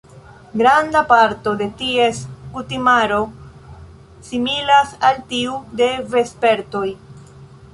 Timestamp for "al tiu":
5.11-5.61